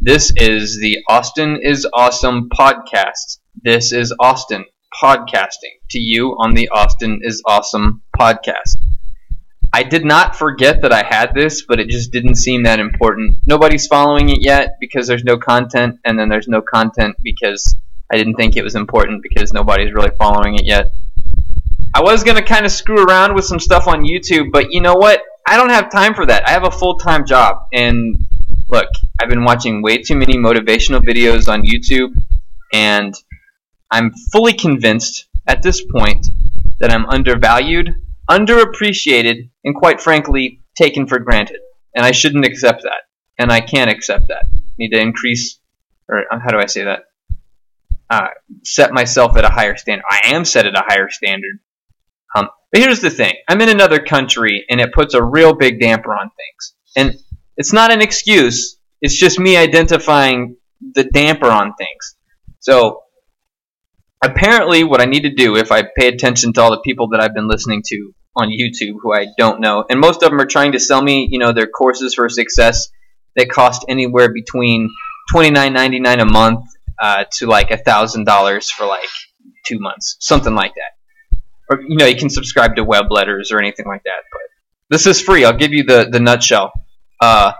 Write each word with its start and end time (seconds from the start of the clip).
This 0.00 0.32
is 0.36 0.78
the 0.78 0.98
Austin 1.08 1.58
is 1.60 1.84
Awesome 1.92 2.48
podcast. 2.50 3.40
This 3.60 3.90
is 3.90 4.14
Austin 4.20 4.64
podcasting 5.02 5.80
to 5.90 5.98
you 5.98 6.36
on 6.38 6.54
the 6.54 6.68
Austin 6.68 7.18
is 7.24 7.42
Awesome 7.44 8.02
podcast. 8.16 8.76
I 9.72 9.82
did 9.82 10.04
not 10.04 10.36
forget 10.36 10.82
that 10.82 10.92
I 10.92 11.02
had 11.02 11.34
this, 11.34 11.62
but 11.66 11.80
it 11.80 11.88
just 11.88 12.12
didn't 12.12 12.36
seem 12.36 12.62
that 12.62 12.78
important. 12.78 13.38
Nobody's 13.48 13.88
following 13.88 14.28
it 14.28 14.38
yet 14.40 14.76
because 14.78 15.08
there's 15.08 15.24
no 15.24 15.36
content, 15.36 15.98
and 16.04 16.16
then 16.16 16.28
there's 16.28 16.46
no 16.46 16.62
content 16.62 17.16
because 17.24 17.76
I 18.08 18.16
didn't 18.16 18.36
think 18.36 18.54
it 18.54 18.62
was 18.62 18.76
important 18.76 19.24
because 19.24 19.52
nobody's 19.52 19.92
really 19.92 20.14
following 20.16 20.54
it 20.54 20.64
yet. 20.64 20.92
I 21.92 22.02
was 22.02 22.22
going 22.22 22.36
to 22.36 22.44
kind 22.44 22.64
of 22.64 22.70
screw 22.70 23.04
around 23.04 23.34
with 23.34 23.46
some 23.46 23.58
stuff 23.58 23.88
on 23.88 24.04
YouTube, 24.04 24.52
but 24.52 24.70
you 24.70 24.80
know 24.80 24.94
what? 24.94 25.20
I 25.44 25.56
don't 25.56 25.70
have 25.70 25.90
time 25.90 26.14
for 26.14 26.24
that. 26.24 26.46
I 26.46 26.52
have 26.52 26.64
a 26.64 26.70
full 26.70 26.98
time 26.98 27.26
job. 27.26 27.66
And 27.72 28.16
look, 28.70 28.86
I've 29.20 29.28
been 29.28 29.44
watching 29.44 29.82
way 29.82 29.98
too 29.98 30.14
many 30.14 30.36
motivational 30.36 31.00
videos 31.00 31.52
on 31.52 31.62
YouTube, 31.62 32.14
and 32.72 33.14
I'm 33.90 34.12
fully 34.32 34.52
convinced 34.52 35.26
at 35.46 35.62
this 35.62 35.84
point 35.84 36.26
that 36.78 36.92
I'm 36.92 37.06
undervalued, 37.06 37.94
underappreciated, 38.30 39.50
and 39.64 39.74
quite 39.74 40.00
frankly, 40.00 40.62
taken 40.76 41.08
for 41.08 41.18
granted. 41.18 41.58
And 41.94 42.04
I 42.04 42.12
shouldn't 42.12 42.44
accept 42.44 42.82
that. 42.82 43.02
And 43.38 43.50
I 43.50 43.60
can't 43.60 43.90
accept 43.90 44.28
that. 44.28 44.44
I 44.52 44.58
need 44.78 44.90
to 44.90 45.00
increase, 45.00 45.58
or 46.08 46.24
uh, 46.32 46.38
how 46.38 46.50
do 46.50 46.58
I 46.58 46.66
say 46.66 46.84
that? 46.84 47.04
Uh, 48.08 48.28
set 48.62 48.92
myself 48.92 49.36
at 49.36 49.44
a 49.44 49.50
higher 49.50 49.76
standard. 49.76 50.04
I 50.08 50.20
am 50.26 50.44
set 50.44 50.66
at 50.66 50.78
a 50.78 50.84
higher 50.86 51.10
standard. 51.10 51.58
Um, 52.36 52.48
but 52.70 52.82
here's 52.82 53.00
the 53.00 53.10
thing 53.10 53.34
I'm 53.48 53.60
in 53.60 53.68
another 53.68 53.98
country, 53.98 54.64
and 54.70 54.80
it 54.80 54.92
puts 54.92 55.14
a 55.14 55.22
real 55.22 55.54
big 55.54 55.80
damper 55.80 56.14
on 56.14 56.30
things. 56.30 56.74
And 56.96 57.14
it's 57.56 57.72
not 57.72 57.90
an 57.90 58.00
excuse, 58.00 58.77
it's 59.00 59.16
just 59.16 59.38
me 59.38 59.56
identifying 59.56 60.56
the 60.94 61.04
damper 61.04 61.46
on 61.46 61.74
things. 61.74 62.16
So, 62.60 63.02
apparently, 64.22 64.84
what 64.84 65.00
I 65.00 65.04
need 65.04 65.22
to 65.22 65.34
do 65.34 65.56
if 65.56 65.72
I 65.72 65.82
pay 65.82 66.08
attention 66.08 66.52
to 66.54 66.60
all 66.60 66.70
the 66.70 66.80
people 66.80 67.08
that 67.10 67.20
I've 67.20 67.34
been 67.34 67.48
listening 67.48 67.82
to 67.86 68.14
on 68.36 68.48
YouTube 68.48 68.94
who 69.02 69.12
I 69.12 69.26
don't 69.36 69.60
know, 69.60 69.84
and 69.88 70.00
most 70.00 70.22
of 70.22 70.30
them 70.30 70.40
are 70.40 70.46
trying 70.46 70.72
to 70.72 70.80
sell 70.80 71.02
me, 71.02 71.28
you 71.30 71.38
know, 71.38 71.52
their 71.52 71.66
courses 71.66 72.14
for 72.14 72.28
success 72.28 72.88
that 73.36 73.50
cost 73.50 73.84
anywhere 73.88 74.32
between 74.32 74.90
$29.99 75.32 76.22
a 76.22 76.24
month 76.24 76.64
uh, 77.00 77.24
to 77.32 77.46
like 77.46 77.70
a 77.70 77.78
$1,000 77.78 78.70
for 78.70 78.86
like 78.86 79.08
two 79.66 79.78
months, 79.78 80.16
something 80.20 80.54
like 80.54 80.72
that. 80.74 81.38
Or, 81.70 81.82
you 81.82 81.96
know, 81.96 82.06
you 82.06 82.16
can 82.16 82.30
subscribe 82.30 82.76
to 82.76 82.84
web 82.84 83.06
letters 83.10 83.52
or 83.52 83.58
anything 83.58 83.86
like 83.86 84.02
that, 84.04 84.24
but 84.32 84.40
this 84.90 85.06
is 85.06 85.20
free. 85.20 85.44
I'll 85.44 85.56
give 85.56 85.72
you 85.72 85.84
the, 85.84 86.08
the 86.10 86.18
nutshell. 86.18 86.72
Uh, 87.20 87.52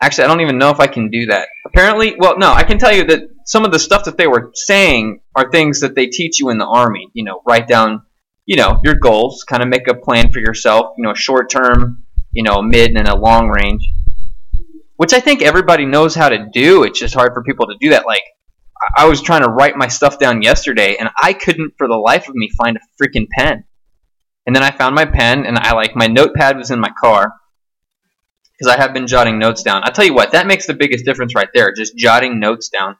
actually, 0.00 0.24
I 0.24 0.26
don't 0.28 0.40
even 0.40 0.58
know 0.58 0.70
if 0.70 0.80
I 0.80 0.86
can 0.86 1.10
do 1.10 1.26
that. 1.26 1.48
Apparently, 1.66 2.14
well, 2.18 2.38
no, 2.38 2.52
I 2.52 2.62
can 2.62 2.78
tell 2.78 2.94
you 2.94 3.04
that 3.04 3.22
some 3.44 3.64
of 3.64 3.72
the 3.72 3.78
stuff 3.78 4.04
that 4.04 4.16
they 4.16 4.26
were 4.26 4.50
saying 4.54 5.20
are 5.34 5.50
things 5.50 5.80
that 5.80 5.94
they 5.94 6.06
teach 6.06 6.40
you 6.40 6.50
in 6.50 6.58
the 6.58 6.66
army. 6.66 7.08
You 7.12 7.24
know, 7.24 7.42
write 7.46 7.68
down, 7.68 8.02
you 8.46 8.56
know, 8.56 8.80
your 8.84 8.94
goals, 8.94 9.44
kind 9.44 9.62
of 9.62 9.68
make 9.68 9.88
a 9.88 9.94
plan 9.94 10.32
for 10.32 10.40
yourself. 10.40 10.94
You 10.96 11.04
know, 11.04 11.14
short 11.14 11.50
term, 11.50 12.04
you 12.32 12.42
know, 12.42 12.62
mid 12.62 12.96
and 12.96 13.08
a 13.08 13.16
long 13.16 13.48
range, 13.48 13.90
which 14.96 15.12
I 15.12 15.20
think 15.20 15.42
everybody 15.42 15.86
knows 15.86 16.14
how 16.14 16.28
to 16.28 16.46
do. 16.52 16.84
It's 16.84 16.98
just 16.98 17.14
hard 17.14 17.32
for 17.34 17.42
people 17.42 17.66
to 17.66 17.76
do 17.80 17.90
that. 17.90 18.06
Like, 18.06 18.24
I 18.96 19.06
was 19.06 19.20
trying 19.20 19.42
to 19.42 19.50
write 19.50 19.76
my 19.76 19.88
stuff 19.88 20.18
down 20.18 20.42
yesterday, 20.42 20.96
and 20.96 21.10
I 21.22 21.34
couldn't, 21.34 21.74
for 21.76 21.86
the 21.86 21.96
life 21.96 22.28
of 22.28 22.34
me, 22.34 22.50
find 22.56 22.78
a 22.78 23.02
freaking 23.02 23.28
pen. 23.28 23.64
And 24.46 24.56
then 24.56 24.62
I 24.62 24.70
found 24.70 24.94
my 24.94 25.04
pen, 25.04 25.44
and 25.44 25.58
I 25.58 25.74
like 25.74 25.94
my 25.94 26.06
notepad 26.06 26.56
was 26.56 26.70
in 26.70 26.80
my 26.80 26.90
car 26.98 27.34
because 28.60 28.74
I 28.74 28.80
have 28.80 28.92
been 28.92 29.06
jotting 29.06 29.38
notes 29.38 29.62
down. 29.62 29.82
I 29.84 29.90
tell 29.90 30.04
you 30.04 30.14
what, 30.14 30.32
that 30.32 30.46
makes 30.46 30.66
the 30.66 30.74
biggest 30.74 31.04
difference 31.04 31.34
right 31.34 31.48
there. 31.54 31.72
Just 31.72 31.96
jotting 31.96 32.40
notes 32.40 32.68
down. 32.68 32.96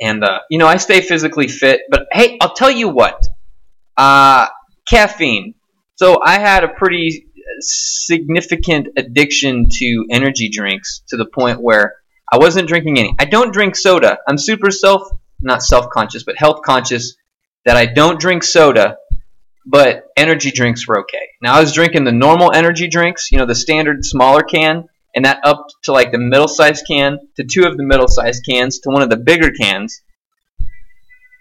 And 0.00 0.24
uh, 0.24 0.40
you 0.50 0.58
know, 0.58 0.66
I 0.66 0.76
stay 0.76 1.00
physically 1.00 1.48
fit, 1.48 1.82
but 1.90 2.06
hey, 2.12 2.38
I'll 2.40 2.54
tell 2.54 2.70
you 2.70 2.88
what. 2.88 3.26
Uh, 3.96 4.46
caffeine. 4.88 5.54
So 5.96 6.20
I 6.22 6.38
had 6.38 6.64
a 6.64 6.68
pretty 6.68 7.26
significant 7.60 8.88
addiction 8.96 9.64
to 9.68 10.06
energy 10.10 10.48
drinks 10.48 11.02
to 11.08 11.16
the 11.16 11.26
point 11.26 11.60
where 11.60 11.96
I 12.30 12.38
wasn't 12.38 12.68
drinking 12.68 12.98
any. 12.98 13.14
I 13.18 13.24
don't 13.24 13.52
drink 13.52 13.74
soda. 13.74 14.18
I'm 14.28 14.38
super 14.38 14.70
self 14.70 15.02
not 15.40 15.62
self-conscious, 15.62 16.24
but 16.24 16.36
health 16.36 16.62
conscious 16.64 17.16
that 17.64 17.76
I 17.76 17.86
don't 17.86 18.20
drink 18.20 18.42
soda 18.42 18.96
but 19.68 20.04
energy 20.16 20.50
drinks 20.50 20.88
were 20.88 21.00
okay. 21.00 21.28
Now 21.42 21.54
I 21.54 21.60
was 21.60 21.74
drinking 21.74 22.04
the 22.04 22.12
normal 22.12 22.52
energy 22.54 22.88
drinks, 22.88 23.30
you 23.30 23.36
know, 23.36 23.44
the 23.44 23.54
standard 23.54 24.02
smaller 24.02 24.42
can, 24.42 24.84
and 25.14 25.26
that 25.26 25.40
up 25.44 25.66
to 25.84 25.92
like 25.92 26.10
the 26.10 26.18
middle 26.18 26.48
sized 26.48 26.86
can, 26.86 27.18
to 27.36 27.44
two 27.44 27.64
of 27.66 27.76
the 27.76 27.84
middle 27.84 28.08
sized 28.08 28.46
cans, 28.48 28.78
to 28.80 28.90
one 28.90 29.02
of 29.02 29.10
the 29.10 29.18
bigger 29.18 29.50
cans. 29.50 30.00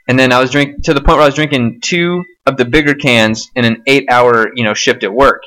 And 0.10 0.20
then 0.20 0.34
I 0.34 0.42
was 0.42 0.52
drinking 0.52 0.84
to 0.84 0.94
the 0.94 1.00
point 1.00 1.18
where 1.18 1.24
I 1.24 1.28
was 1.28 1.36
drinking 1.36 1.80
two 1.82 2.24
of 2.46 2.58
the 2.58 2.66
bigger 2.66 2.96
cans 2.96 3.50
in 3.56 3.64
an 3.64 3.84
eight 3.88 4.08
hour, 4.10 4.52
you 4.56 4.66
know, 4.66 4.74
shift 4.74 5.04
at 5.04 5.14
work. 5.14 5.44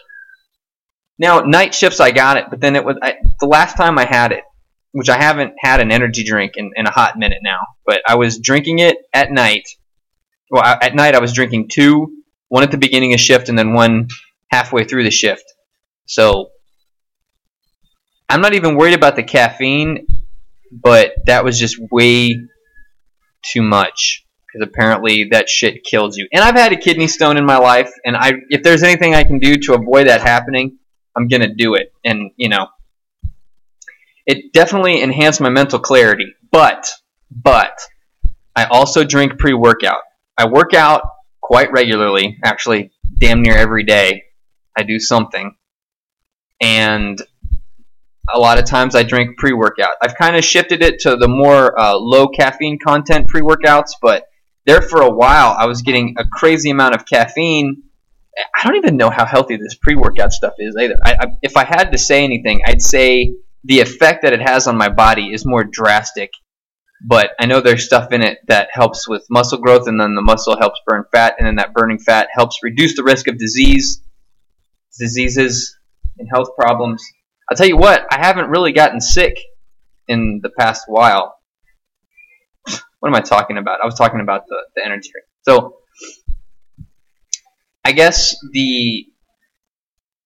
Now 1.19 1.41
night 1.41 1.75
shifts 1.75 2.01
I 2.01 2.13
got 2.13 2.39
it, 2.39 2.47
but 2.49 2.61
then 2.61 2.77
it 2.77 2.85
was 2.85 2.97
I, 3.03 3.17
the 3.41 3.47
last 3.47 3.77
time 3.77 3.99
I 3.99 4.07
had 4.07 4.33
it, 4.33 4.45
which 4.93 5.11
I 5.11 5.19
haven't 5.19 5.53
had 5.59 5.83
an 5.83 5.93
energy 5.93 6.25
drink 6.25 6.53
in, 6.57 6.71
in 6.77 6.87
a 6.87 6.91
hot 6.91 7.19
minute 7.19 7.41
now, 7.43 7.59
but 7.85 8.01
I 8.09 8.15
was 8.15 8.39
drinking 8.39 8.79
it 8.79 8.97
at 9.13 9.31
night. 9.31 9.69
Well, 10.51 10.65
at 10.65 10.95
night 10.95 11.15
I 11.15 11.21
was 11.21 11.35
drinking 11.35 11.69
two 11.69 12.20
one 12.51 12.65
at 12.65 12.71
the 12.71 12.77
beginning 12.77 13.15
of 13.15 13.21
shift 13.21 13.49
and 13.49 13.59
then 13.59 13.73
one 13.73 14.09
halfway 14.51 14.85
through 14.85 15.05
the 15.05 15.11
shift. 15.11 15.45
So 16.05 16.51
I'm 18.29 18.43
not 18.43 18.55
even 18.55 18.77
worried 18.77 18.95
about 18.95 19.17
the 19.17 19.23
caffeine, 19.23 20.07
but 20.71 21.13
that 21.27 21.45
was 21.45 21.59
just 21.59 21.79
way 21.91 22.43
too 23.43 23.63
much 23.63 24.27
because 24.47 24.69
apparently 24.69 25.29
that 25.31 25.49
shit 25.49 25.85
kills 25.85 26.17
you. 26.17 26.29
And 26.33 26.43
I've 26.43 26.57
had 26.57 26.73
a 26.73 26.77
kidney 26.77 27.07
stone 27.07 27.37
in 27.37 27.47
my 27.47 27.59
life, 27.59 27.93
and 28.05 28.17
I 28.17 28.33
if 28.51 28.63
there's 28.63 28.83
anything 28.83 29.15
I 29.15 29.23
can 29.23 29.39
do 29.39 29.57
to 29.57 29.75
avoid 29.75 30.09
that 30.09 30.21
happening, 30.21 30.79
I'm 31.17 31.29
gonna 31.29 31.55
do 31.55 31.75
it. 31.77 31.93
And 32.05 32.33
you 32.37 32.49
know, 32.49 32.67
it 34.27 34.53
definitely 34.53 35.01
enhanced 35.01 35.41
my 35.41 35.51
mental 35.51 35.79
clarity. 35.79 36.35
But 36.51 36.89
but 37.31 37.79
I 38.57 38.65
also 38.65 39.05
drink 39.05 39.39
pre-workout. 39.39 40.03
I 40.37 40.47
work 40.47 40.75
out 40.75 41.03
quite 41.51 41.73
regularly, 41.73 42.39
actually, 42.45 42.93
damn 43.19 43.43
near 43.43 43.57
every 43.57 43.83
day. 43.83 44.23
I 44.79 44.85
do 44.85 45.01
something. 45.01 45.57
And 46.61 47.21
a 48.33 48.39
lot 48.39 48.61
of 48.61 48.67
times 48.67 48.95
I 48.95 49.03
drink 49.03 49.37
pre 49.37 49.53
workout. 49.53 49.97
I've 50.01 50.15
kind 50.15 50.37
of 50.37 50.45
shifted 50.45 50.81
it 50.81 51.01
to 51.01 51.17
the 51.17 51.27
more 51.27 51.77
uh, 51.77 51.97
low 51.97 52.29
caffeine 52.29 52.79
content 52.79 53.27
pre 53.27 53.41
workouts, 53.41 53.91
but 54.01 54.27
there 54.65 54.81
for 54.81 55.03
a 55.03 55.11
while 55.11 55.57
I 55.59 55.67
was 55.67 55.83
getting 55.83 56.15
a 56.19 56.25
crazy 56.25 56.71
amount 56.71 56.95
of 56.95 57.05
caffeine. 57.05 57.83
I 58.39 58.63
don't 58.63 58.77
even 58.77 58.97
know 58.97 59.11
how 59.11 59.27
healthy 59.27 59.57
this 59.57 59.75
pre 59.75 59.97
workout 59.97 60.31
stuff 60.31 60.55
is 60.59 60.77
either. 60.79 60.99
I, 61.03 61.17
I, 61.21 61.27
if 61.43 61.57
I 61.57 61.65
had 61.65 61.91
to 61.91 61.99
say 61.99 62.23
anything, 62.23 62.61
I'd 62.65 62.81
say 62.81 63.35
the 63.65 63.81
effect 63.81 64.23
that 64.23 64.33
it 64.33 64.41
has 64.41 64.69
on 64.69 64.77
my 64.77 64.89
body 64.89 65.33
is 65.35 65.45
more 65.45 65.65
drastic 65.65 66.31
but 67.03 67.31
I 67.39 67.47
know 67.47 67.61
there's 67.61 67.87
stuff 67.87 68.13
in 68.13 68.23
it 68.23 68.39
that 68.49 68.69
helps 68.73 69.09
with 69.09 69.27
muscle 69.31 69.59
growth, 69.59 69.89
and 69.89 69.99
then 69.99 70.15
the 70.15 70.23
muscle 70.23 70.57
helps 70.59 70.81
burn 70.87 71.05
fat, 71.13 71.37
and 71.39 71.47
then 71.47 71.57
that 71.57 71.73
burning 71.73 71.99
fat 71.99 72.29
helps 72.33 72.59
reduce 72.63 72.97
the 72.97 73.03
risk 73.03 73.27
of 73.27 73.39
disease, 73.39 74.03
diseases, 74.99 75.77
and 76.19 76.29
health 76.33 76.49
problems. 76.59 77.03
I'll 77.51 77.57
tell 77.57 77.69
you 77.69 77.77
what, 77.77 78.07
I 78.11 78.19
haven't 78.19 78.51
really 78.51 78.73
gotten 78.73 79.01
sick 79.01 79.39
in 80.09 80.41
the 80.43 80.51
past 80.51 80.85
while. 80.87 81.37
what 82.99 83.09
am 83.09 83.15
I 83.15 83.21
talking 83.21 83.57
about? 83.57 83.81
I 83.83 83.87
was 83.87 83.95
talking 83.95 84.21
about 84.21 84.47
the, 84.49 84.59
the 84.77 84.85
energy 84.85 85.11
drink. 85.11 85.27
So, 85.43 85.79
I 87.85 87.93
guess 87.93 88.37
the 88.53 89.07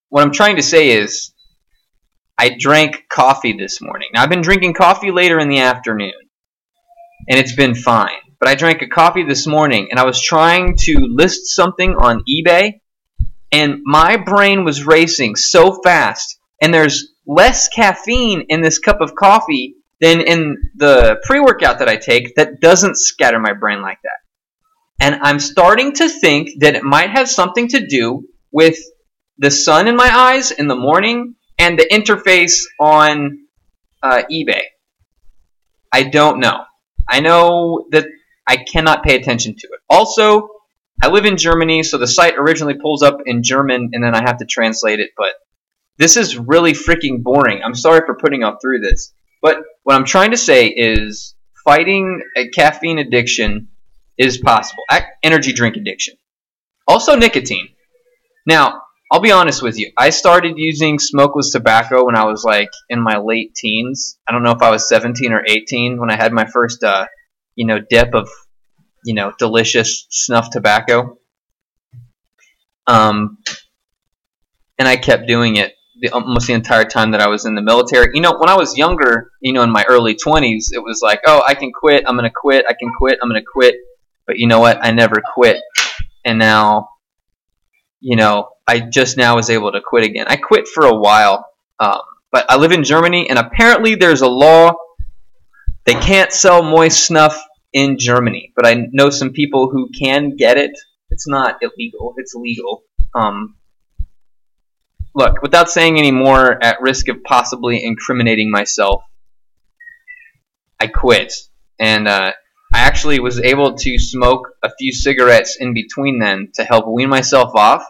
what 0.09 0.23
I'm 0.23 0.33
trying 0.33 0.57
to 0.57 0.63
say 0.63 0.91
is 0.91 1.33
I 2.37 2.57
drank 2.59 3.05
coffee 3.09 3.53
this 3.57 3.81
morning. 3.81 4.09
Now 4.13 4.23
I've 4.23 4.29
been 4.29 4.43
drinking 4.43 4.75
coffee 4.75 5.13
later 5.13 5.39
in 5.39 5.48
the 5.48 5.60
afternoon 5.60 6.13
and 7.28 7.38
it's 7.38 7.54
been 7.54 7.74
fine. 7.74 8.16
But 8.38 8.48
I 8.48 8.54
drank 8.54 8.82
a 8.82 8.88
coffee 8.88 9.24
this 9.24 9.47
morning 9.47 9.88
and 9.91 9.98
I 9.98 10.04
was 10.04 10.21
trying 10.21 10.76
to 10.80 11.06
list 11.09 11.54
something 11.54 11.94
on 11.97 12.22
eBay 12.28 12.80
and 13.53 13.80
my 13.84 14.16
brain 14.16 14.65
was 14.65 14.86
racing 14.86 15.36
so 15.36 15.80
fast 15.82 16.38
and 16.60 16.72
there's 16.72 17.09
less 17.26 17.68
caffeine 17.68 18.47
in 18.48 18.60
this 18.60 18.78
cup 18.78 19.00
of 19.00 19.15
coffee 19.15 19.76
than 20.00 20.21
in 20.21 20.56
the 20.74 21.21
pre-workout 21.24 21.78
that 21.78 21.88
I 21.88 21.97
take 21.97 22.34
that 22.34 22.60
doesn't 22.60 22.98
scatter 22.98 23.38
my 23.38 23.53
brain 23.54 23.80
like 23.80 23.98
that. 24.03 24.18
And 25.00 25.21
I'm 25.22 25.41
starting 25.41 25.92
to 25.94 26.09
think 26.09 26.60
that 26.60 26.74
it 26.74 26.84
might 26.84 27.10
have 27.10 27.28
something 27.28 27.68
to 27.68 27.86
do 27.86 28.28
with 28.53 28.78
the 29.38 29.50
sun 29.50 29.88
in 29.88 29.97
my 29.97 30.09
eyes 30.15 30.50
in 30.50 30.68
the 30.68 30.76
morning 30.76 31.34
and 31.59 31.78
the 31.78 31.86
interface 31.91 32.65
on 32.78 33.47
uh, 34.03 34.22
eBay. 34.30 34.62
I 35.92 36.03
don't 36.04 36.41
know. 36.41 36.65
I 37.09 37.21
know 37.21 37.86
that 37.91 38.06
I 38.47 38.56
cannot 38.56 39.03
pay 39.03 39.16
attention 39.16 39.56
to 39.56 39.66
it. 39.68 39.80
Also, 39.89 40.48
I 41.03 41.09
live 41.09 41.24
in 41.24 41.36
Germany, 41.36 41.83
so 41.83 41.98
the 41.98 42.06
site 42.06 42.34
originally 42.36 42.74
pulls 42.74 43.03
up 43.03 43.18
in 43.27 43.42
German 43.42 43.91
and 43.92 44.04
then 44.04 44.15
I 44.15 44.22
have 44.22 44.39
to 44.39 44.45
translate 44.45 45.01
it, 45.01 45.10
but 45.16 45.30
this 45.98 46.16
is 46.16 46.36
really 46.36 46.72
freaking 46.72 47.22
boring. 47.22 47.62
I'm 47.65 47.74
sorry 47.74 48.03
for 48.06 48.15
putting 48.15 48.42
y'all 48.42 48.59
through 48.60 48.80
this. 48.80 49.12
But 49.42 49.59
what 49.83 49.95
I'm 49.95 50.04
trying 50.04 50.30
to 50.30 50.36
say 50.36 50.68
is 50.68 51.34
fighting 51.65 52.22
a 52.36 52.48
caffeine 52.48 52.98
addiction 52.98 53.68
is 54.16 54.39
possible. 54.39 54.84
Energy 55.22 55.53
drink 55.53 55.77
addiction. 55.77 56.15
Also 56.86 57.16
nicotine. 57.16 57.68
Now, 58.47 58.83
I'll 59.15 59.21
be 59.21 59.31
honest 59.31 59.63
with 59.63 59.78
you. 59.78 59.93
I 59.97 60.11
started 60.11 60.55
using 60.57 60.99
smokeless 60.99 61.53
tobacco 61.53 62.05
when 62.05 62.16
I 62.16 62.25
was 62.25 62.43
like 62.43 62.71
in 62.89 63.01
my 63.01 63.19
late 63.19 63.55
teens. 63.55 64.19
I 64.27 64.33
don't 64.33 64.43
know 64.43 64.51
if 64.51 64.61
I 64.61 64.71
was 64.71 64.89
17 64.89 65.33
or 65.33 65.45
18 65.47 66.01
when 66.01 66.11
I 66.11 66.16
had 66.16 66.33
my 66.33 66.47
first, 66.47 66.83
uh, 66.83 67.07
you 67.55 67.65
know, 67.65 67.78
dip 67.78 68.13
of, 68.13 68.28
you 69.05 69.15
know, 69.15 69.33
delicious 69.39 70.09
snuff 70.11 70.51
tobacco. 70.51 71.16
Um, 72.89 73.39
and 74.81 74.89
I 74.89 74.97
kept 74.97 75.28
doing 75.28 75.59
it 75.59 75.75
the, 76.01 76.09
almost 76.09 76.49
the 76.49 76.55
entire 76.55 76.84
time 76.84 77.13
that 77.13 77.21
I 77.21 77.28
was 77.28 77.47
in 77.47 77.55
the 77.55 77.63
military. 77.63 78.10
You 78.15 78.21
know, 78.21 78.37
when 78.37 78.49
I 78.49 78.57
was 78.57 78.77
younger, 78.77 79.31
you 79.41 79.53
know, 79.53 79.63
in 79.63 79.71
my 79.71 79.84
early 79.89 80.17
20s, 80.17 80.72
it 80.72 80.83
was 80.83 81.03
like, 81.05 81.21
oh, 81.25 81.41
I 81.47 81.55
can 81.55 81.71
quit. 81.71 82.03
I'm 82.09 82.17
going 82.17 82.28
to 82.28 82.34
quit. 82.34 82.65
I 82.69 82.72
can 82.72 82.91
quit. 82.99 83.21
I'm 83.22 83.28
going 83.28 83.41
to 83.41 83.47
quit. 83.47 83.77
But 84.27 84.39
you 84.39 84.49
know 84.49 84.59
what? 84.59 84.84
I 84.84 84.91
never 84.91 85.22
quit. 85.34 85.60
And 86.25 86.37
now, 86.37 86.89
you 88.01 88.17
know, 88.17 88.49
I 88.66 88.81
just 88.81 89.16
now 89.16 89.37
was 89.37 89.51
able 89.51 89.72
to 89.72 89.81
quit 89.81 90.05
again. 90.05 90.27
I 90.28 90.37
quit 90.37 90.69
for 90.69 90.87
a 90.87 90.95
while. 90.95 91.47
Um, 91.78 92.01
but 92.33 92.47
I 92.49 92.57
live 92.57 92.72
in 92.72 92.83
Germany, 92.84 93.28
and 93.28 93.39
apparently 93.39 93.95
there's 93.95 94.22
a 94.22 94.28
law 94.28 94.75
they 95.84 95.95
can't 95.95 96.33
sell 96.33 96.63
moist 96.63 97.07
snuff 97.07 97.41
in 97.72 97.99
Germany. 97.99 98.53
But 98.57 98.66
I 98.66 98.87
know 98.93 99.11
some 99.11 99.33
people 99.33 99.71
who 99.71 99.91
can 99.91 100.37
get 100.37 100.57
it. 100.57 100.72
It's 101.11 101.28
not 101.28 101.59
illegal. 101.63 102.15
It's 102.16 102.34
legal. 102.34 102.83
Um, 103.15 103.57
look, 105.15 105.43
without 105.43 105.71
saying 105.71 105.99
any 105.99 106.10
more, 106.10 106.63
at 106.63 106.81
risk 106.81 107.09
of 107.09 107.22
possibly 107.22 107.84
incriminating 107.84 108.51
myself, 108.51 109.03
I 110.81 110.87
quit. 110.87 111.34
And 111.78 112.09
uh, 112.09 112.33
I 112.72 112.78
actually 112.78 113.21
was 113.21 113.39
able 113.41 113.75
to 113.75 113.99
smoke 113.99 114.49
a 114.63 114.71
few 114.78 114.93
cigarettes 114.93 115.57
in 115.57 115.75
between 115.75 116.19
then 116.19 116.51
to 116.55 116.65
help 116.65 116.87
wean 116.89 117.09
myself 117.09 117.55
off. 117.55 117.84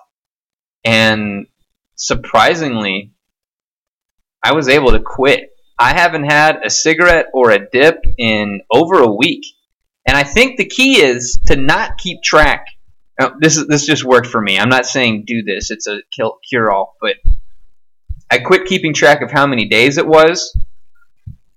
And 0.84 1.46
surprisingly, 1.96 3.12
I 4.42 4.52
was 4.52 4.68
able 4.68 4.92
to 4.92 5.00
quit. 5.00 5.50
I 5.78 5.94
haven't 5.94 6.24
had 6.24 6.60
a 6.64 6.70
cigarette 6.70 7.26
or 7.32 7.50
a 7.50 7.68
dip 7.70 8.04
in 8.18 8.60
over 8.70 9.00
a 9.00 9.10
week. 9.10 9.44
And 10.06 10.16
I 10.16 10.22
think 10.22 10.56
the 10.56 10.66
key 10.66 11.00
is 11.00 11.40
to 11.46 11.56
not 11.56 11.98
keep 11.98 12.22
track 12.22 12.66
now, 13.18 13.32
this 13.38 13.56
is 13.56 13.66
this 13.68 13.86
just 13.86 14.04
worked 14.04 14.26
for 14.26 14.40
me. 14.40 14.58
I'm 14.58 14.68
not 14.68 14.86
saying 14.86 15.24
do 15.26 15.42
this; 15.42 15.70
it's 15.70 15.86
a 15.86 15.98
cure 16.48 16.70
all. 16.70 16.96
But 17.00 17.16
I 18.30 18.38
quit 18.38 18.66
keeping 18.66 18.92
track 18.92 19.22
of 19.22 19.30
how 19.30 19.46
many 19.46 19.66
days 19.66 19.98
it 19.98 20.06
was. 20.06 20.56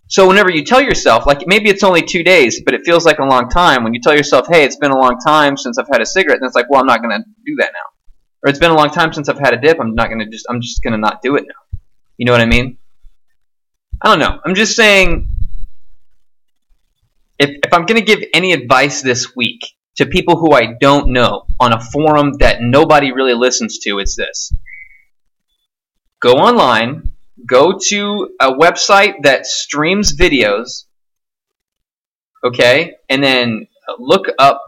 So 0.09 0.27
whenever 0.27 0.51
you 0.51 0.63
tell 0.63 0.81
yourself, 0.81 1.25
like 1.25 1.47
maybe 1.47 1.69
it's 1.69 1.83
only 1.83 2.01
two 2.01 2.23
days, 2.23 2.61
but 2.63 2.73
it 2.73 2.81
feels 2.85 3.05
like 3.05 3.19
a 3.19 3.25
long 3.25 3.49
time. 3.49 3.83
When 3.83 3.93
you 3.93 3.99
tell 4.01 4.15
yourself, 4.15 4.47
"Hey, 4.47 4.63
it's 4.63 4.77
been 4.77 4.91
a 4.91 4.97
long 4.97 5.17
time 5.25 5.57
since 5.57 5.77
I've 5.77 5.89
had 5.91 6.01
a 6.01 6.05
cigarette," 6.05 6.39
then 6.39 6.47
it's 6.47 6.55
like, 6.55 6.69
"Well, 6.69 6.79
I'm 6.79 6.87
not 6.87 7.01
going 7.01 7.19
to 7.19 7.25
do 7.45 7.55
that 7.57 7.71
now." 7.73 7.96
Or 8.47 8.49
it's 8.49 8.59
been 8.59 8.71
a 8.71 8.75
long 8.77 8.91
time 8.91 9.11
since 9.11 9.27
I've 9.27 9.39
had 9.39 9.53
a 9.53 9.59
dip. 9.59 9.77
I'm 9.77 9.93
not 9.93 10.07
to 10.19 10.25
just. 10.25 10.45
I'm 10.49 10.61
just 10.61 10.81
to 10.93 10.97
not 10.97 11.21
do 11.21 11.35
it 11.35 11.43
now. 11.45 11.79
You 12.15 12.25
know 12.25 12.31
what 12.31 12.39
I 12.39 12.45
mean? 12.45 12.77
I 14.01 14.07
don't 14.07 14.19
know. 14.19 14.39
I'm 14.45 14.55
just 14.55 14.73
saying. 14.73 15.29
If, 17.37 17.49
if 17.61 17.73
I'm 17.73 17.85
to 17.99 18.05
give 18.05 18.23
any 18.33 18.53
advice 18.53 19.01
this 19.01 19.35
week, 19.35 19.65
to 19.97 20.05
people 20.05 20.37
who 20.37 20.53
I 20.53 20.75
don't 20.79 21.09
know 21.09 21.45
on 21.59 21.73
a 21.73 21.81
forum 21.81 22.35
that 22.39 22.61
nobody 22.61 23.11
really 23.11 23.33
listens 23.33 23.79
to, 23.79 23.99
it's 23.99 24.15
this. 24.15 24.53
Go 26.21 26.35
online, 26.35 27.11
go 27.45 27.77
to 27.87 28.29
a 28.39 28.53
website 28.53 29.23
that 29.23 29.45
streams 29.45 30.15
videos, 30.15 30.85
okay, 32.45 32.93
and 33.09 33.21
then 33.21 33.67
look 33.99 34.27
up 34.39 34.63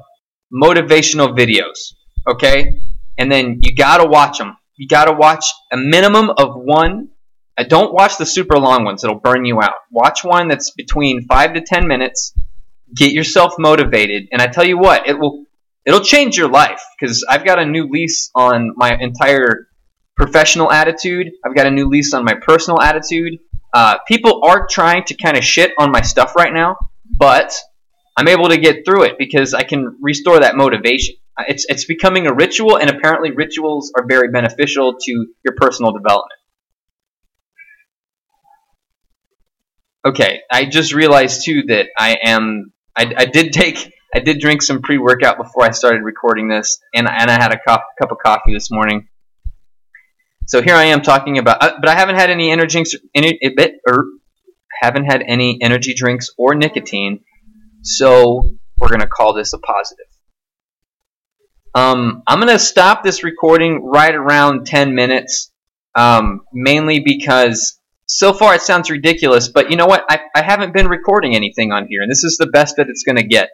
motivational 0.54 1.30
videos, 1.30 1.94
okay? 2.28 2.82
And 3.20 3.32
then 3.32 3.60
you 3.62 3.76
gotta 3.76 4.08
watch 4.08 4.40
them. 4.40 4.58
You 4.76 4.88
gotta 4.88 5.14
watch 5.14 5.46
a 5.72 5.78
minimum 5.78 6.32
of 6.32 6.56
one. 6.56 7.10
Uh, 7.58 7.64
don't 7.64 7.94
watch 7.94 8.18
the 8.18 8.26
super 8.26 8.58
long 8.58 8.86
ones, 8.86 9.04
it'll 9.04 9.20
burn 9.20 9.46
you 9.46 9.62
out. 9.62 9.76
Watch 9.92 10.24
one 10.24 10.48
that's 10.48 10.72
between 10.72 11.28
5 11.28 11.54
to 11.54 11.62
10 11.62 11.88
minutes 11.88 12.34
get 12.96 13.12
yourself 13.12 13.54
motivated 13.60 14.28
and 14.32 14.42
i 14.42 14.48
tell 14.48 14.66
you 14.66 14.78
what 14.78 15.08
it 15.08 15.18
will 15.18 15.46
it'll 15.86 16.04
change 16.04 16.38
your 16.38 16.50
life 16.50 16.82
because 17.00 17.26
i've 17.30 17.46
got 17.46 17.60
a 17.60 17.66
new 17.66 17.88
lease 17.88 18.32
on 18.34 18.74
my 18.76 18.96
entire 19.00 19.68
professional 20.16 20.72
attitude 20.72 21.32
i've 21.46 21.56
got 21.56 21.68
a 21.68 21.72
new 21.72 21.88
lease 21.88 22.14
on 22.14 22.24
my 22.24 22.34
personal 22.34 22.82
attitude 22.82 23.38
uh, 23.72 24.00
people 24.08 24.42
are 24.44 24.66
trying 24.68 25.04
to 25.04 25.14
kind 25.14 25.38
of 25.38 25.44
shit 25.44 25.72
on 25.78 25.92
my 25.92 26.02
stuff 26.02 26.36
right 26.36 26.54
now 26.54 26.76
but 27.18 27.54
i'm 28.18 28.28
able 28.28 28.50
to 28.50 28.58
get 28.58 28.84
through 28.86 29.04
it 29.04 29.18
because 29.20 29.54
i 29.54 29.62
can 29.62 29.98
restore 30.02 30.40
that 30.40 30.56
motivation 30.56 31.16
it's, 31.48 31.66
it's 31.70 31.86
becoming 31.86 32.28
a 32.28 32.34
ritual 32.34 32.78
and 32.78 32.90
apparently 32.90 33.32
rituals 33.32 33.92
are 33.96 34.06
very 34.08 34.30
beneficial 34.30 34.96
to 35.00 35.28
your 35.44 35.56
personal 35.56 35.92
development 35.92 36.40
okay 40.06 40.42
i 40.52 40.66
just 40.66 40.94
realized 40.94 41.46
too 41.46 41.64
that 41.68 41.88
i 41.98 42.18
am 42.24 42.72
I, 42.96 43.14
I 43.18 43.26
did 43.26 43.54
take 43.54 43.94
I 44.14 44.20
did 44.20 44.40
drink 44.40 44.62
some 44.62 44.82
pre 44.82 44.98
workout 44.98 45.38
before 45.38 45.64
I 45.64 45.72
started 45.72 46.02
recording 46.02 46.50
this, 46.50 46.80
and 46.94 47.08
and 47.08 47.30
I 47.30 47.34
had 47.34 47.54
a 47.54 47.60
cup 47.60 47.86
cup 48.00 48.12
of 48.12 48.18
coffee 48.18 48.54
this 48.54 48.72
morning. 48.72 49.08
So 50.48 50.64
here 50.64 50.74
I 50.74 50.86
am 50.86 51.02
talking 51.02 51.38
about, 51.38 51.62
uh, 51.62 51.78
but 51.80 51.90
I 51.90 51.96
haven't 51.96 52.16
had 52.16 52.32
any 52.32 52.50
energy 52.52 52.74
drinks, 52.74 52.96
any, 53.14 53.38
bit, 53.56 53.76
or 53.88 54.06
haven't 54.82 55.06
had 55.06 55.22
any 55.22 55.60
energy 55.62 55.94
drinks 55.94 56.32
or 56.40 56.56
nicotine. 56.56 57.20
So 57.84 58.50
we're 58.78 58.90
gonna 58.90 59.08
call 59.08 59.34
this 59.34 59.54
a 59.54 59.60
positive. 59.60 60.09
Um, 61.76 62.24
I'm 62.28 62.40
gonna 62.40 62.60
stop 62.60 63.04
this 63.04 63.24
recording 63.24 63.84
right 63.84 64.14
around 64.14 64.66
10 64.66 64.96
minutes, 64.96 65.52
um, 65.96 66.42
mainly 66.54 67.00
because 67.00 67.80
so 68.10 68.34
far 68.34 68.56
it 68.56 68.62
sounds 68.62 68.90
ridiculous, 68.90 69.50
but 69.50 69.70
you 69.70 69.78
know 69.78 69.86
what? 69.86 70.04
I, 70.10 70.20
I 70.36 70.42
haven't 70.42 70.74
been 70.74 70.88
recording 70.88 71.36
anything 71.36 71.72
on 71.72 71.88
here, 71.88 72.02
and 72.02 72.10
this 72.10 72.24
is 72.24 72.38
the 72.38 72.48
best 72.48 72.78
that 72.78 72.90
it's 72.90 73.04
going 73.04 73.18
to 73.18 73.24
get. 73.24 73.52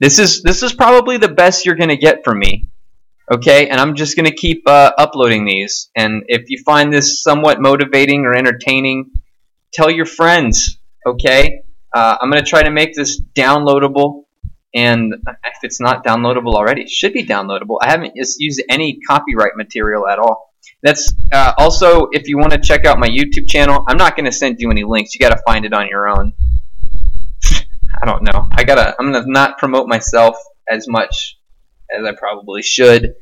This 0.00 0.18
is 0.18 0.42
this 0.42 0.62
is 0.62 0.72
probably 0.72 1.18
the 1.18 1.28
best 1.28 1.64
you're 1.64 1.76
going 1.76 1.90
to 1.90 1.96
get 1.96 2.24
from 2.24 2.40
me. 2.40 2.68
Okay, 3.32 3.68
and 3.68 3.80
I'm 3.80 3.94
just 3.94 4.16
going 4.16 4.28
to 4.28 4.34
keep 4.34 4.64
uh, 4.66 4.90
uploading 4.98 5.44
these. 5.44 5.88
And 5.94 6.24
if 6.26 6.50
you 6.50 6.60
find 6.64 6.92
this 6.92 7.22
somewhat 7.22 7.60
motivating 7.60 8.24
or 8.24 8.34
entertaining, 8.34 9.12
tell 9.72 9.88
your 9.88 10.06
friends. 10.06 10.78
Okay, 11.06 11.62
uh, 11.94 12.16
I'm 12.20 12.28
going 12.28 12.42
to 12.42 12.48
try 12.48 12.64
to 12.64 12.70
make 12.70 12.94
this 12.94 13.20
downloadable. 13.36 14.24
And 14.74 15.14
if 15.14 15.58
it's 15.62 15.80
not 15.80 16.04
downloadable 16.04 16.54
already, 16.54 16.82
it 16.82 16.90
should 16.90 17.12
be 17.12 17.26
downloadable. 17.26 17.78
I 17.82 17.90
haven't 17.90 18.12
used 18.14 18.62
any 18.68 19.00
copyright 19.00 19.56
material 19.56 20.08
at 20.08 20.18
all. 20.18 20.52
That's 20.82 21.12
uh, 21.32 21.52
also 21.58 22.06
if 22.12 22.28
you 22.28 22.38
want 22.38 22.52
to 22.52 22.58
check 22.58 22.84
out 22.86 22.98
my 22.98 23.08
YouTube 23.08 23.48
channel. 23.48 23.84
I'm 23.88 23.96
not 23.96 24.16
going 24.16 24.26
to 24.26 24.32
send 24.32 24.60
you 24.60 24.70
any 24.70 24.84
links. 24.84 25.14
You 25.14 25.20
got 25.20 25.34
to 25.34 25.42
find 25.46 25.64
it 25.64 25.72
on 25.72 25.88
your 25.88 26.08
own. 26.08 26.32
I 28.02 28.06
don't 28.06 28.22
know. 28.22 28.48
I 28.52 28.64
gotta. 28.64 28.94
I'm 28.98 29.12
gonna 29.12 29.26
not 29.26 29.58
promote 29.58 29.88
myself 29.88 30.36
as 30.70 30.86
much 30.88 31.38
as 31.94 32.04
I 32.04 32.12
probably 32.12 32.62
should. 32.62 33.14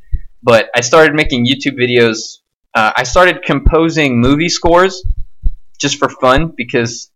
But 0.42 0.70
I 0.74 0.82
started 0.82 1.14
making 1.14 1.46
YouTube 1.46 1.78
videos. 1.78 2.38
Uh, 2.74 2.92
I 2.96 3.02
started 3.02 3.42
composing 3.42 4.20
movie 4.20 4.48
scores 4.48 5.04
just 5.78 5.98
for 5.98 6.08
fun 6.08 6.52
because. 6.56 7.10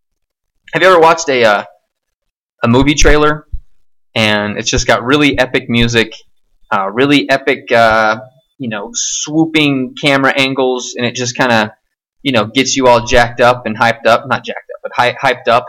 Have 0.72 0.82
you 0.82 0.88
ever 0.88 1.00
watched 1.00 1.28
a 1.28 1.44
uh, 1.44 1.64
a 2.62 2.68
movie 2.68 2.94
trailer 2.94 3.46
and 4.14 4.58
it's 4.58 4.70
just 4.70 4.86
got 4.86 5.02
really 5.04 5.38
epic 5.38 5.68
music, 5.68 6.14
uh, 6.70 6.90
really 6.90 7.28
epic 7.28 7.70
uh, 7.72 8.20
you 8.62 8.68
know, 8.68 8.90
swooping 8.94 9.96
camera 10.00 10.32
angles, 10.36 10.94
and 10.96 11.04
it 11.04 11.16
just 11.16 11.36
kind 11.36 11.50
of, 11.50 11.70
you 12.22 12.30
know, 12.30 12.46
gets 12.46 12.76
you 12.76 12.86
all 12.86 13.04
jacked 13.04 13.40
up 13.40 13.66
and 13.66 13.76
hyped 13.76 14.06
up. 14.06 14.28
Not 14.28 14.44
jacked 14.44 14.70
up, 14.74 14.80
but 14.82 14.92
hy- 14.94 15.16
hyped 15.20 15.48
up. 15.48 15.66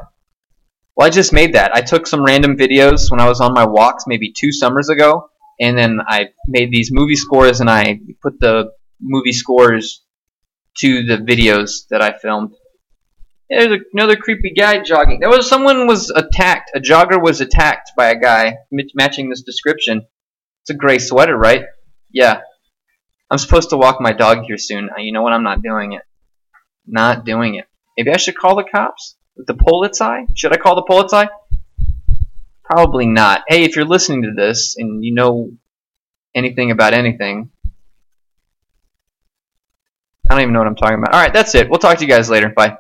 Well, 0.95 1.07
I 1.07 1.09
just 1.09 1.33
made 1.33 1.55
that. 1.55 1.75
I 1.75 1.81
took 1.81 2.05
some 2.05 2.23
random 2.23 2.55
videos 2.55 3.09
when 3.09 3.19
I 3.19 3.27
was 3.27 3.41
on 3.41 3.51
my 3.53 3.65
walks, 3.65 4.03
maybe 4.05 4.31
two 4.31 4.51
summers 4.51 4.89
ago, 4.89 5.27
and 5.59 5.75
then 5.75 6.01
I 6.07 6.29
made 6.47 6.69
these 6.69 6.91
movie 6.91 7.15
scores, 7.15 7.61
and 7.61 7.69
I 7.69 7.99
put 8.21 8.39
the 8.39 8.71
movie 9.01 9.33
scores 9.33 10.03
to 10.77 11.03
the 11.03 11.17
videos 11.17 11.87
that 11.89 12.03
I 12.03 12.13
filmed. 12.13 12.53
There's 13.55 13.81
another 13.93 14.15
creepy 14.15 14.51
guy 14.51 14.81
jogging. 14.81 15.19
There 15.19 15.29
was 15.29 15.47
someone 15.47 15.85
was 15.85 16.09
attacked. 16.09 16.71
A 16.75 16.79
jogger 16.79 17.21
was 17.21 17.39
attacked 17.39 17.91
by 17.95 18.09
a 18.09 18.19
guy 18.19 18.57
matching 18.95 19.29
this 19.29 19.43
description. 19.43 20.07
It's 20.63 20.71
a 20.71 20.73
gray 20.73 20.97
sweater, 20.97 21.37
right? 21.37 21.65
Yeah. 22.11 22.41
I'm 23.29 23.37
supposed 23.37 23.69
to 23.69 23.77
walk 23.77 24.01
my 24.01 24.11
dog 24.11 24.43
here 24.47 24.57
soon. 24.57 24.89
Uh, 24.89 25.01
you 25.01 25.11
know 25.11 25.21
what? 25.21 25.33
I'm 25.33 25.43
not 25.43 25.61
doing 25.61 25.93
it. 25.93 26.01
Not 26.87 27.25
doing 27.25 27.55
it. 27.55 27.65
Maybe 27.95 28.11
I 28.11 28.17
should 28.17 28.37
call 28.37 28.55
the 28.55 28.63
cops? 28.63 29.15
The 29.35 29.53
Polizei? 29.53 30.25
Should 30.35 30.53
I 30.53 30.57
call 30.57 30.75
the 30.75 30.83
Polizei? 30.83 31.27
Probably 32.63 33.05
not. 33.05 33.43
Hey, 33.47 33.65
if 33.65 33.75
you're 33.75 33.85
listening 33.85 34.23
to 34.23 34.31
this 34.35 34.75
and 34.77 35.03
you 35.03 35.13
know 35.13 35.51
anything 36.33 36.71
about 36.71 36.93
anything, 36.93 37.51
I 40.27 40.33
don't 40.33 40.41
even 40.41 40.53
know 40.53 40.59
what 40.59 40.67
I'm 40.67 40.75
talking 40.75 40.97
about. 40.97 41.13
Alright, 41.13 41.33
that's 41.33 41.53
it. 41.53 41.69
We'll 41.69 41.79
talk 41.79 41.97
to 41.99 42.03
you 42.03 42.09
guys 42.09 42.29
later. 42.29 42.49
Bye. 42.49 42.77